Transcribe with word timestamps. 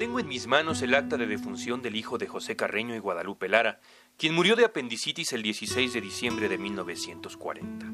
Tengo 0.00 0.18
en 0.18 0.28
mis 0.28 0.46
manos 0.46 0.80
el 0.80 0.94
acta 0.94 1.18
de 1.18 1.26
defunción 1.26 1.82
del 1.82 1.94
hijo 1.94 2.16
de 2.16 2.26
José 2.26 2.56
Carreño 2.56 2.94
y 2.94 3.00
Guadalupe 3.00 3.50
Lara, 3.50 3.80
quien 4.16 4.34
murió 4.34 4.56
de 4.56 4.64
apendicitis 4.64 5.34
el 5.34 5.42
16 5.42 5.92
de 5.92 6.00
diciembre 6.00 6.48
de 6.48 6.56
1940. 6.56 7.84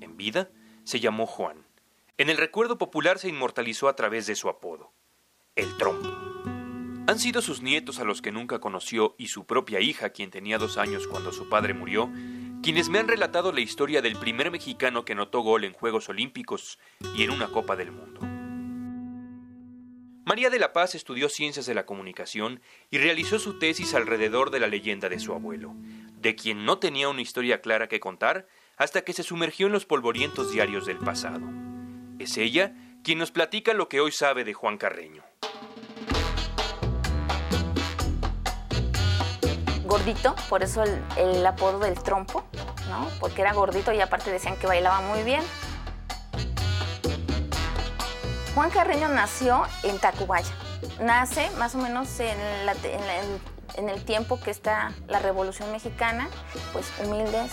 En 0.00 0.16
vida 0.16 0.50
se 0.82 0.98
llamó 0.98 1.24
Juan. 1.24 1.64
En 2.18 2.30
el 2.30 2.36
recuerdo 2.36 2.78
popular 2.78 3.20
se 3.20 3.28
inmortalizó 3.28 3.88
a 3.88 3.94
través 3.94 4.26
de 4.26 4.34
su 4.34 4.48
apodo, 4.48 4.92
el 5.54 5.76
trompo. 5.76 6.08
Han 7.06 7.20
sido 7.20 7.40
sus 7.40 7.62
nietos 7.62 8.00
a 8.00 8.04
los 8.04 8.22
que 8.22 8.32
nunca 8.32 8.58
conoció 8.58 9.14
y 9.16 9.28
su 9.28 9.46
propia 9.46 9.78
hija, 9.78 10.10
quien 10.10 10.32
tenía 10.32 10.58
dos 10.58 10.78
años 10.78 11.06
cuando 11.06 11.30
su 11.30 11.48
padre 11.48 11.74
murió, 11.74 12.10
quienes 12.60 12.88
me 12.88 12.98
han 12.98 13.06
relatado 13.06 13.52
la 13.52 13.60
historia 13.60 14.02
del 14.02 14.16
primer 14.16 14.50
mexicano 14.50 15.04
que 15.04 15.12
anotó 15.12 15.42
gol 15.42 15.62
en 15.62 15.74
Juegos 15.74 16.08
Olímpicos 16.08 16.80
y 17.14 17.22
en 17.22 17.30
una 17.30 17.46
Copa 17.46 17.76
del 17.76 17.92
Mundo. 17.92 18.35
María 20.26 20.50
de 20.50 20.58
la 20.58 20.72
Paz 20.72 20.96
estudió 20.96 21.28
ciencias 21.28 21.66
de 21.66 21.74
la 21.74 21.86
comunicación 21.86 22.60
y 22.90 22.98
realizó 22.98 23.38
su 23.38 23.60
tesis 23.60 23.94
alrededor 23.94 24.50
de 24.50 24.58
la 24.58 24.66
leyenda 24.66 25.08
de 25.08 25.20
su 25.20 25.32
abuelo, 25.32 25.72
de 26.20 26.34
quien 26.34 26.64
no 26.64 26.80
tenía 26.80 27.08
una 27.08 27.22
historia 27.22 27.60
clara 27.60 27.86
que 27.86 28.00
contar 28.00 28.48
hasta 28.76 29.02
que 29.02 29.12
se 29.12 29.22
sumergió 29.22 29.68
en 29.68 29.72
los 29.72 29.86
polvorientos 29.86 30.50
diarios 30.50 30.84
del 30.84 30.98
pasado. 30.98 31.46
Es 32.18 32.38
ella 32.38 32.74
quien 33.04 33.18
nos 33.18 33.30
platica 33.30 33.72
lo 33.72 33.88
que 33.88 34.00
hoy 34.00 34.10
sabe 34.10 34.42
de 34.42 34.52
Juan 34.52 34.78
Carreño. 34.78 35.22
Gordito, 39.84 40.34
por 40.48 40.64
eso 40.64 40.82
el, 41.16 41.46
apodo 41.46 41.78
del 41.78 42.02
trompo, 42.02 42.44
¿no? 42.90 43.08
Porque 43.20 43.42
era 43.42 43.52
gordito 43.52 43.92
y 43.92 44.00
aparte 44.00 44.32
decían 44.32 44.56
que 44.56 44.66
bailaba 44.66 45.02
muy 45.02 45.22
bien. 45.22 45.44
Juan 48.56 48.70
Carreño 48.70 49.08
nació 49.08 49.64
en 49.82 49.98
Tacubaya. 49.98 50.54
Nace 50.98 51.50
más 51.58 51.74
o 51.74 51.78
menos 51.78 52.18
en, 52.20 52.38
el 53.76 54.04
tiempo 54.06 54.40
que 54.40 54.50
está 54.50 54.94
la 55.08 55.18
Revolución 55.18 55.70
Mexicana, 55.72 56.30
pues 56.72 56.90
humildes. 57.04 57.52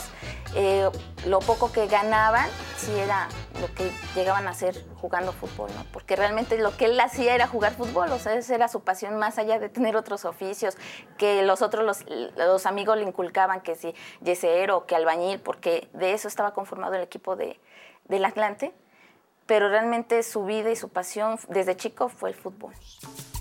Eh, 0.56 0.90
lo 1.26 1.40
poco 1.40 1.74
que 1.74 1.88
ganaban, 1.88 2.48
sí 2.78 2.98
era 2.98 3.28
lo 3.60 3.68
que 3.76 3.92
llegaban 4.16 4.48
a 4.48 4.52
hacer 4.52 4.86
jugando 4.96 5.34
fútbol, 5.34 5.70
¿no? 5.76 5.84
Porque 5.92 6.16
realmente 6.16 6.58
lo 6.58 6.78
que 6.78 6.86
él 6.86 6.98
hacía 6.98 7.36
era 7.36 7.48
jugar 7.48 7.74
fútbol, 7.74 8.10
o 8.10 8.18
sea, 8.18 8.36
esa 8.36 8.56
era 8.56 8.70
su 8.70 8.80
pasión 8.86 9.18
más 9.18 9.38
allá 9.38 9.60
de 9.60 9.68
tener 9.68 9.98
otros 9.98 10.24
oficios, 10.24 10.78
que 11.18 11.42
los 11.44 11.62
otros, 11.62 11.84
los, 11.84 12.06
los 12.38 12.66
amigos 12.66 12.96
le 12.96 13.04
inculcaban 13.04 13.60
que 13.60 13.76
si 13.76 13.94
yesero 14.22 14.86
que 14.86 14.96
albañil, 14.96 15.42
porque 15.42 15.90
de 15.92 16.14
eso 16.14 16.30
estaba 16.30 16.54
conformado 16.54 16.94
el 16.94 17.02
equipo 17.02 17.36
de, 17.36 17.60
del 18.06 18.24
Atlante 18.24 18.74
pero 19.46 19.70
realmente 19.70 20.24
su 20.24 20.46
vida 20.46 20.72
y 20.72 20.76
su 20.76 20.90
pasión 20.90 21.38
desde 21.50 21.76
chico 21.76 22.10
fue 22.10 22.30
el 22.30 22.36
fútbol. 22.36 22.74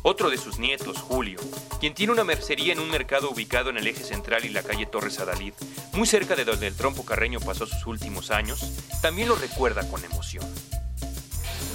Otro 0.05 0.31
de 0.31 0.37
sus 0.37 0.59
nietos, 0.59 0.99
Julio, 0.99 1.39
quien 1.79 1.95
tiene 1.95 2.13
una 2.13 2.25
mercería 2.25 2.73
en 2.73 2.81
un 2.81 2.91
mercado 2.91 3.31
ubicado 3.31 3.71
en 3.71 3.79
el 3.79 3.87
eje 3.87 4.03
central 4.03 4.45
y 4.45 4.49
la 4.49 4.63
calle 4.65 4.85
Torres 4.87 5.21
Adalid, 5.21 5.55
muy 5.93 6.07
cerca 6.09 6.35
de 6.35 6.45
donde 6.45 6.67
el 6.67 6.77
trompo 6.77 7.05
carreño 7.05 7.39
pasó 7.39 7.67
sus 7.67 7.87
últimos 7.87 8.31
años, 8.33 8.73
también 9.01 9.29
lo 9.29 9.37
recuerda 9.37 9.89
con 9.89 10.05
emoción. 10.05 10.45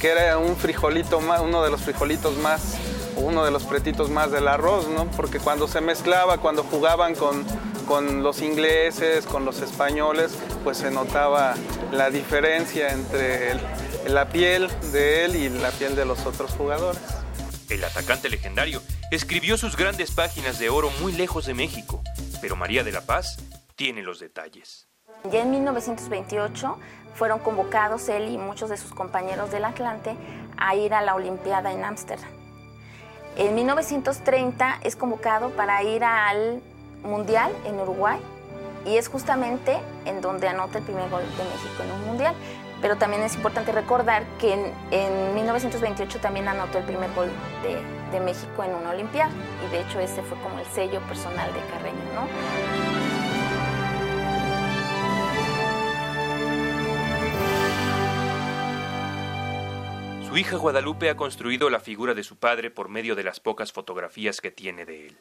que 0.02 0.09
era 0.09 0.38
un 0.38 0.56
frijolito 0.56 1.19
más, 1.22 1.41
uno 1.41 1.64
de 1.64 1.72
los 1.72 1.81
frijolitos 1.81 2.36
más, 2.38 2.78
uno 3.16 3.44
de 3.44 3.50
los 3.50 3.64
pretitos 3.64 4.12
más 4.12 4.30
del 4.31 4.47
arroz, 4.47 4.88
¿no? 4.89 5.09
Porque 5.12 5.39
cuando 5.39 5.67
se 5.67 5.81
mezclaba, 5.81 6.38
cuando 6.38 6.64
jugaban 6.64 7.16
con, 7.16 7.44
con 7.88 8.22
los 8.22 8.44
ingleses, 8.44 9.25
con 9.25 9.44
los 9.44 9.62
españoles, 9.62 10.38
pues 10.64 10.78
se 10.78 10.91
notaba 10.91 11.56
la 11.91 12.12
diferencia 12.12 12.91
entre 12.91 13.53
el- 13.53 13.59
la 14.09 14.30
piel 14.30 14.67
de 14.91 15.25
él 15.25 15.36
y 15.36 15.50
la 15.50 15.72
piel 15.72 15.95
de 15.95 16.05
los 16.05 16.25
otros 16.25 16.52
jugadores. 16.52 17.02
El 17.69 17.83
atacante 17.83 18.30
legendario 18.30 18.81
escribió 19.11 19.58
sus 19.58 19.75
grandes 19.75 20.11
páginas 20.11 20.59
de 20.59 20.69
oro 20.69 20.89
muy 21.02 21.11
lejos 21.11 21.45
de 21.45 21.53
México, 21.53 22.02
pero 22.41 22.55
María 22.55 22.83
de 22.83 22.91
la 22.91 23.02
Paz 23.02 23.38
tiene 23.75 24.03
los 24.03 24.19
detalles. 24.19 24.88
Ya 25.31 25.41
en 25.41 25.52
1928 25.52 26.78
fueron 27.16 27.40
convocados 27.40 28.07
él 28.09 28.29
y 28.29 28.38
muchos 28.38 28.69
de 28.69 28.78
sus 28.78 28.91
compañeros 28.91 29.51
del 29.51 29.66
Atlante 29.66 30.16
a 30.57 30.75
ir 30.75 30.94
a 30.94 31.01
la 31.01 31.16
Olimpiada 31.16 31.74
en 31.74 31.84
Ámsterdam. 31.84 32.29
En 33.35 33.53
1930 33.56 34.79
es 34.84 34.95
convocado 34.95 35.50
para 35.51 35.84
ir 35.84 36.03
al 36.03 36.62
Mundial 37.03 37.51
en 37.66 37.79
Uruguay 37.79 38.19
y 38.85 38.97
es 38.97 39.09
justamente 39.09 39.78
en 40.06 40.22
donde 40.22 40.47
anota 40.47 40.79
el 40.79 40.84
primer 40.85 41.09
gol 41.09 41.22
de 41.22 41.44
México 41.44 41.84
en 41.84 41.91
un 41.91 42.06
Mundial. 42.06 42.35
Pero 42.81 42.97
también 42.97 43.23
es 43.23 43.35
importante 43.35 43.71
recordar 43.71 44.23
que 44.39 44.53
en, 44.53 44.73
en 44.91 45.35
1928 45.35 46.19
también 46.19 46.47
anotó 46.47 46.77
el 46.77 46.83
primer 46.83 47.11
gol 47.13 47.29
de, 47.63 47.81
de 48.11 48.19
México 48.19 48.63
en 48.63 48.75
una 48.75 48.91
Olimpiada 48.91 49.31
y 49.65 49.71
de 49.71 49.81
hecho 49.81 49.99
ese 49.99 50.21
fue 50.23 50.38
como 50.39 50.59
el 50.59 50.65
sello 50.67 51.01
personal 51.01 51.51
de 51.53 51.59
Carreño, 51.71 52.03
¿no? 52.13 52.27
Su 60.27 60.38
hija 60.38 60.57
Guadalupe 60.57 61.09
ha 61.09 61.17
construido 61.17 61.69
la 61.69 61.79
figura 61.79 62.13
de 62.13 62.23
su 62.23 62.38
padre 62.38 62.69
por 62.69 62.89
medio 62.89 63.15
de 63.15 63.23
las 63.23 63.39
pocas 63.39 63.71
fotografías 63.71 64.39
que 64.39 64.51
tiene 64.51 64.85
de 64.85 65.07
él. 65.07 65.17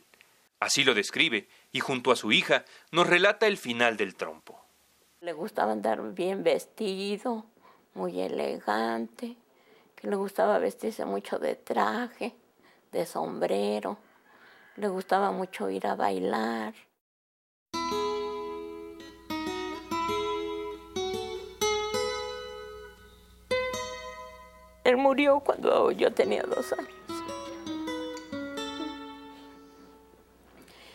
Así 0.59 0.85
lo 0.85 0.95
describe, 0.95 1.49
y 1.73 1.81
junto 1.81 2.11
a 2.11 2.17
su 2.17 2.33
hija 2.33 2.65
nos 2.91 3.07
relata 3.07 3.47
el 3.47 3.57
final 3.57 3.97
del 3.97 4.15
trompo. 4.15 4.66
Le 5.27 5.33
gustaba 5.33 5.73
andar 5.73 6.01
bien 6.15 6.45
vestido, 6.45 7.47
muy 7.95 8.21
elegante, 8.21 9.37
que 9.97 10.07
le 10.09 10.15
gustaba 10.15 10.61
vestirse 10.61 11.05
mucho 11.05 11.41
de 11.41 11.57
traje, 11.57 12.33
de 12.93 13.05
sombrero, 13.07 13.99
le 14.77 14.87
gustaba 14.87 15.33
mucho 15.33 15.69
ir 15.69 15.85
a 15.89 15.97
bailar. 15.97 16.75
Él 24.85 24.97
murió 24.97 25.41
cuando 25.41 25.91
yo 25.91 26.13
tenía 26.13 26.45
dos 26.45 26.73
años. 26.73 26.95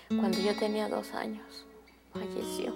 Cuando 0.07 0.37
yo 0.37 0.55
tenía 0.57 0.87
dos 0.87 1.13
años, 1.13 1.65
falleció. 2.13 2.73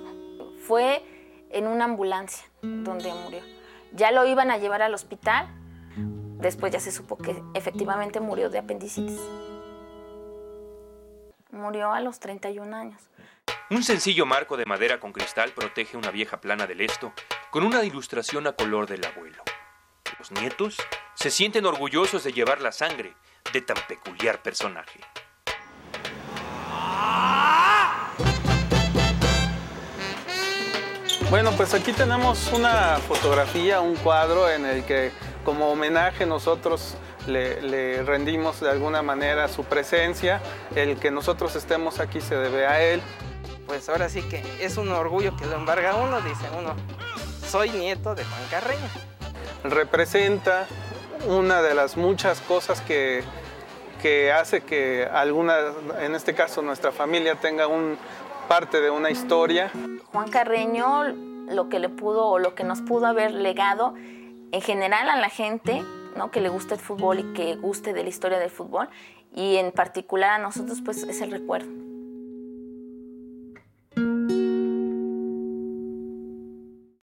fue 0.60 1.15
en 1.50 1.68
una 1.68 1.86
ambulancia 1.86 2.46
donde 2.62 3.14
murió. 3.14 3.42
Ya 3.94 4.12
lo 4.12 4.26
iban 4.26 4.52
a 4.52 4.58
llevar 4.58 4.82
al 4.82 4.94
hospital, 4.94 5.48
después 6.40 6.74
ya 6.74 6.80
se 6.80 6.92
supo 6.92 7.18
que 7.18 7.42
efectivamente 7.54 8.20
murió 8.20 8.50
de 8.50 8.60
apendicitis. 8.60 9.22
Murió 11.52 11.94
a 11.94 12.02
los 12.02 12.20
31 12.20 12.76
años. 12.76 13.02
Un 13.70 13.84
sencillo 13.84 14.26
marco 14.26 14.58
de 14.58 14.66
madera 14.66 15.00
con 15.00 15.12
cristal 15.12 15.52
protege 15.52 15.98
una 15.98 16.12
vieja 16.12 16.42
plana 16.42 16.68
del 16.68 16.82
esto 16.82 17.14
con 17.50 17.64
una 17.64 17.84
ilustración 17.84 18.46
a 18.48 18.54
color 18.54 18.88
del 18.88 19.06
abuelo. 19.06 19.44
Los 20.20 20.32
nietos 20.32 20.78
se 21.14 21.32
sienten 21.32 21.66
orgullosos 21.66 22.24
de 22.24 22.34
llevar 22.34 22.62
la 22.62 22.72
sangre 22.72 23.16
de 23.54 23.62
tan 23.62 23.78
peculiar 23.88 24.42
personaje. 24.42 25.00
Bueno, 31.35 31.51
pues 31.51 31.73
aquí 31.73 31.91
tenemos 31.91 32.53
una 32.53 32.96
fotografía, 33.06 33.81
un 33.81 33.97
cuadro 33.97 34.50
en 34.50 34.66
el 34.66 34.85
que 34.85 35.12
como 35.44 35.68
homenaje 35.69 36.25
nosotros 36.25 36.96
le, 37.28 37.62
le 37.62 38.03
rendimos 38.03 38.62
de 38.62 38.69
alguna 38.69 39.01
manera 39.01 39.50
su 39.50 39.66
presencia. 39.66 40.40
El 40.78 40.96
que 40.96 41.12
nosotros 41.12 41.57
estemos 41.57 42.00
aquí 42.00 42.22
se 42.22 42.38
debe 42.38 42.66
a 42.68 42.81
él. 42.81 43.01
Pues 43.68 43.90
ahora 43.90 44.07
sí 44.07 44.22
que 44.22 44.46
es 44.62 44.78
un 44.78 44.88
orgullo 44.94 45.35
que 45.35 45.46
lo 45.46 45.57
embarga 45.57 45.96
uno, 45.96 46.22
dice 46.22 46.46
uno. 46.57 46.73
Soy 47.46 47.69
nieto 47.72 48.16
de 48.16 48.23
Juan 48.23 48.44
Carreño. 48.50 48.88
Representa 49.66 50.67
una 51.28 51.62
de 51.62 51.75
las 51.75 51.97
muchas 51.97 52.40
cosas 52.40 52.79
que, 52.79 53.25
que 54.02 54.31
hace 54.31 54.62
que 54.62 55.06
alguna, 55.12 55.58
en 55.99 56.16
este 56.16 56.34
caso 56.34 56.61
nuestra 56.61 56.93
familia, 56.93 57.35
tenga 57.35 57.67
un 57.67 57.97
parte 58.47 58.82
de 58.82 58.90
una 58.90 59.09
historia. 59.09 59.72
Juan 60.12 60.30
Carreño 60.30 61.03
lo 61.50 61.70
que 61.70 61.80
le 61.80 61.90
pudo 61.90 62.28
o 62.28 62.40
lo 62.40 62.56
que 62.56 62.64
nos 62.64 62.82
pudo 62.82 63.06
haber 63.06 63.32
legado 63.32 63.94
en 64.52 64.62
general 64.62 65.09
a 65.09 65.16
la 65.18 65.30
gente 65.30 65.84
¿no? 66.16 66.32
que 66.32 66.42
le 66.42 66.50
gusta 66.50 66.76
el 66.76 66.80
fútbol 66.80 67.20
y 67.20 67.34
que 67.34 67.56
guste 67.56 67.94
de 67.94 68.03
la 68.03 68.09
historia 68.09 68.40
del 68.40 68.50
fútbol 68.50 68.90
y 69.34 69.58
en 69.58 69.72
particular 69.72 70.32
a 70.32 70.38
nosotros 70.40 70.82
pues 70.84 71.03
es 71.03 71.22
el 71.22 71.32
recuerdo. 71.32 71.70